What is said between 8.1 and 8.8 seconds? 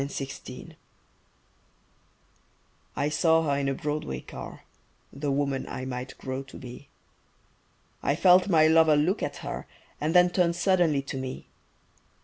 felt my